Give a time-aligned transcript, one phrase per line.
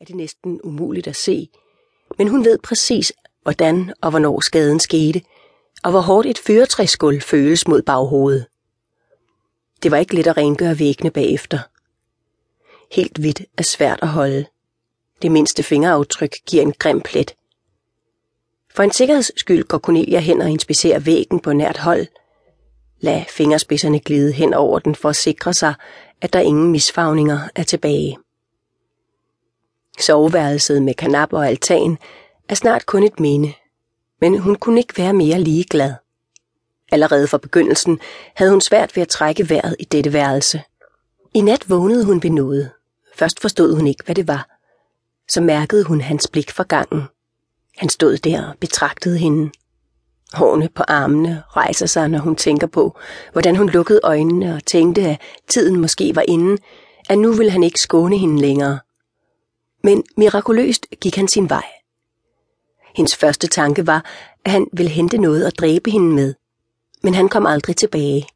[0.00, 1.48] er det næsten umuligt at se,
[2.18, 3.12] men hun ved præcis,
[3.42, 5.22] hvordan og hvornår skaden skete,
[5.84, 8.46] og hvor hårdt et føretræsgulv føles mod baghovedet.
[9.82, 11.58] Det var ikke let at rengøre væggene bagefter.
[12.92, 14.46] Helt hvidt er svært at holde.
[15.22, 17.34] Det mindste fingeraftryk giver en grim plet.
[18.74, 22.06] For en sikkerheds skyld går Cornelia hen og inspicerer væggen på nært hold.
[23.00, 25.74] Lad fingerspidserne glide hen over den for at sikre sig,
[26.20, 28.18] at der ingen misfagninger er tilbage.
[30.00, 31.98] Soveværelset med kanap og altan
[32.48, 33.52] er snart kun et minde,
[34.20, 35.94] men hun kunne ikke være mere ligeglad.
[36.92, 38.00] Allerede fra begyndelsen
[38.34, 40.62] havde hun svært ved at trække vejret i dette værelse.
[41.34, 42.70] I nat vågnede hun ved noget.
[43.14, 44.48] Først forstod hun ikke, hvad det var.
[45.28, 47.02] Så mærkede hun hans blik fra gangen.
[47.76, 49.50] Han stod der og betragtede hende.
[50.32, 52.98] Hårene på armene rejser sig, når hun tænker på,
[53.32, 56.62] hvordan hun lukkede øjnene og tænkte, at tiden måske var inde,
[57.08, 58.78] at nu ville han ikke skåne hende længere.
[59.86, 61.64] Men mirakuløst gik han sin vej.
[62.96, 64.04] Hendes første tanke var,
[64.44, 66.34] at han ville hente noget at dræbe hende med,
[67.02, 68.26] men han kom aldrig tilbage.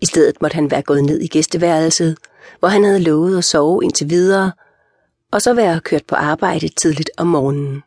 [0.00, 2.18] I stedet måtte han være gået ned i gæsteværelset,
[2.58, 4.52] hvor han havde lovet at sove indtil videre,
[5.30, 7.82] og så være kørt på arbejde tidligt om morgenen.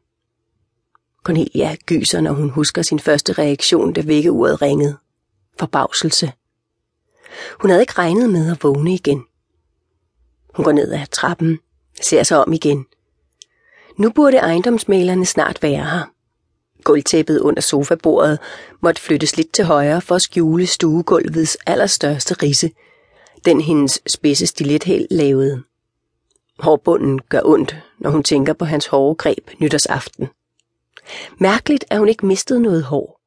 [1.24, 4.98] Cornelia gyser, når hun husker sin første reaktion, da vækkeuret ringede.
[5.60, 6.32] Forbavselse.
[7.62, 9.26] Hun havde ikke regnet med at vågne igen.
[10.56, 11.60] Hun går ned ad trappen,
[12.02, 12.86] ser sig om igen.
[13.98, 16.12] Nu burde ejendomsmalerne snart være her.
[16.84, 18.40] Gulvtæppet under sofabordet
[18.82, 22.72] måtte flyttes lidt til højre for at skjule stuegulvets allerstørste risse,
[23.46, 25.64] den hendes spidse stilethæl lavede.
[26.60, 30.28] Hårbunden gør ondt, når hun tænker på hans hårde greb nytårsaften.
[31.40, 33.22] Mærkeligt, at hun ikke mistede noget hår,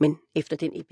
[0.00, 0.72] men efter den